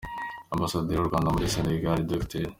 Ambasaderi 0.55 0.99
w’u 0.99 1.09
Rwanda 1.09 1.33
muri 1.35 1.51
Senegal 1.55 1.99
Dr. 2.11 2.43